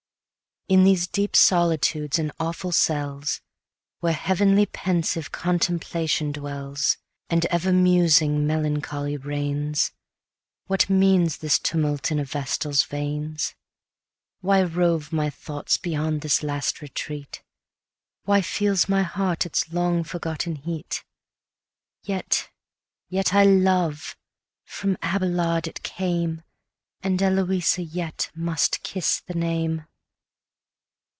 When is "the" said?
29.19-29.33